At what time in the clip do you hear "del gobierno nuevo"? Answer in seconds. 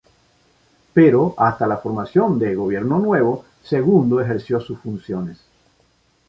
2.39-3.45